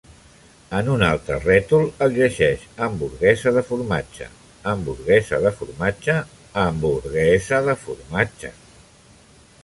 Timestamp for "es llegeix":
2.05-2.63